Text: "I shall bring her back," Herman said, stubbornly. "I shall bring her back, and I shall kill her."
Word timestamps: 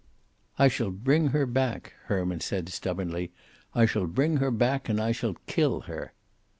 "I 0.57 0.67
shall 0.67 0.89
bring 0.89 1.27
her 1.27 1.45
back," 1.45 1.93
Herman 2.05 2.39
said, 2.39 2.69
stubbornly. 2.69 3.31
"I 3.75 3.85
shall 3.85 4.07
bring 4.07 4.37
her 4.37 4.49
back, 4.49 4.89
and 4.89 4.99
I 4.99 5.11
shall 5.11 5.35
kill 5.45 5.81
her." 5.81 6.13